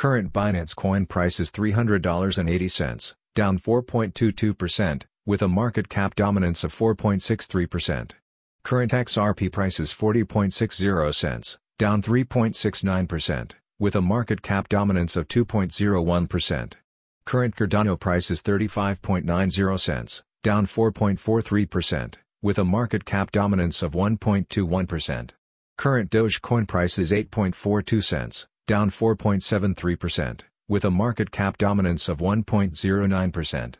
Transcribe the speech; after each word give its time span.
Current 0.00 0.32
Binance 0.32 0.74
Coin 0.74 1.04
price 1.04 1.38
is 1.38 1.50
$300.80, 1.50 3.14
down 3.34 3.58
4.22%, 3.58 5.02
with 5.26 5.42
a 5.42 5.46
market 5.46 5.90
cap 5.90 6.14
dominance 6.14 6.64
of 6.64 6.74
4.63%. 6.74 8.12
Current 8.62 8.92
XRP 8.92 9.52
price 9.52 9.78
is 9.78 9.92
40.60 9.92 11.14
cents, 11.14 11.58
down 11.78 12.00
3.69%, 12.00 13.52
with 13.78 13.94
a 13.94 14.00
market 14.00 14.40
cap 14.40 14.70
dominance 14.70 15.16
of 15.16 15.28
2.01%. 15.28 16.72
Current 17.26 17.56
Cardano 17.56 18.00
price 18.00 18.30
is 18.30 18.42
35.90 18.42 19.78
cents, 19.78 20.22
down 20.42 20.64
4.43%, 20.64 22.14
with 22.40 22.58
a 22.58 22.64
market 22.64 23.04
cap 23.04 23.30
dominance 23.32 23.82
of 23.82 23.92
1.21%. 23.92 25.30
Current 25.76 26.10
Dogecoin 26.10 26.66
price 26.66 26.98
is 26.98 27.12
8.42 27.12 28.02
cents, 28.02 28.46
down 28.70 28.88
4.73%, 28.88 30.42
with 30.68 30.84
a 30.84 30.90
market 30.92 31.32
cap 31.32 31.58
dominance 31.58 32.08
of 32.08 32.18
1.09%. 32.18 33.74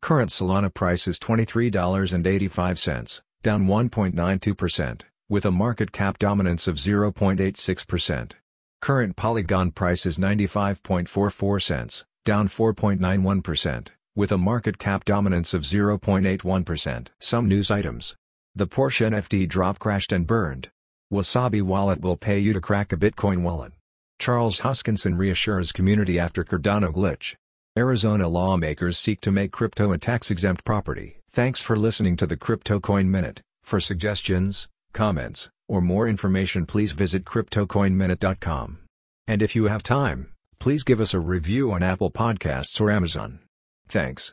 Current 0.00 0.30
Solana 0.30 0.72
price 0.72 1.08
is 1.08 1.18
$23.85, 1.18 3.22
down 3.42 3.66
1.92%, 3.66 5.02
with 5.28 5.44
a 5.44 5.50
market 5.50 5.90
cap 5.90 6.20
dominance 6.20 6.68
of 6.68 6.76
0.86%. 6.76 8.32
Current 8.80 9.16
Polygon 9.16 9.72
price 9.72 10.06
is 10.06 10.16
95.44 10.16 11.60
cents, 11.60 12.04
down 12.24 12.46
4.91%, 12.46 13.88
with 14.14 14.30
a 14.30 14.38
market 14.38 14.78
cap 14.78 15.04
dominance 15.04 15.54
of 15.54 15.62
0.81%. 15.62 17.08
Some 17.18 17.48
news 17.48 17.72
items. 17.72 18.14
The 18.54 18.68
Porsche 18.68 19.10
NFT 19.10 19.48
drop 19.48 19.80
crashed 19.80 20.12
and 20.12 20.24
burned. 20.24 20.70
Wasabi 21.12 21.62
Wallet 21.62 22.00
will 22.00 22.16
pay 22.16 22.38
you 22.38 22.52
to 22.52 22.60
crack 22.60 22.92
a 22.92 22.96
Bitcoin 22.96 23.42
wallet. 23.42 23.72
Charles 24.18 24.60
Hoskinson 24.60 25.18
reassures 25.18 25.72
community 25.72 26.18
after 26.18 26.44
Cardano 26.44 26.92
glitch. 26.92 27.34
Arizona 27.78 28.28
lawmakers 28.28 28.96
seek 28.98 29.20
to 29.20 29.30
make 29.30 29.52
crypto 29.52 29.92
a 29.92 29.98
tax-exempt 29.98 30.64
property. 30.64 31.20
Thanks 31.30 31.60
for 31.60 31.76
listening 31.76 32.16
to 32.16 32.26
the 32.26 32.36
Crypto 32.36 32.80
Coin 32.80 33.10
Minute. 33.10 33.42
For 33.62 33.80
suggestions, 33.80 34.68
comments, 34.92 35.50
or 35.68 35.80
more 35.80 36.08
information 36.08 36.64
please 36.64 36.92
visit 36.92 37.24
CryptoCoinMinute.com. 37.24 38.78
And 39.28 39.42
if 39.42 39.54
you 39.54 39.64
have 39.64 39.82
time, 39.82 40.32
please 40.58 40.82
give 40.84 41.00
us 41.00 41.12
a 41.12 41.20
review 41.20 41.72
on 41.72 41.82
Apple 41.82 42.10
Podcasts 42.10 42.80
or 42.80 42.90
Amazon. 42.90 43.40
Thanks. 43.88 44.24